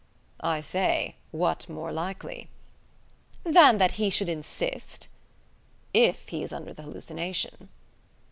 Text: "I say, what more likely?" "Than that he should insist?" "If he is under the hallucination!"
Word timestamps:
"I 0.43 0.61
say, 0.61 1.13
what 1.29 1.69
more 1.69 1.91
likely?" 1.91 2.49
"Than 3.43 3.77
that 3.77 3.97
he 4.01 4.09
should 4.09 4.29
insist?" 4.29 5.07
"If 5.93 6.29
he 6.29 6.41
is 6.41 6.51
under 6.51 6.73
the 6.73 6.81
hallucination!" 6.81 7.69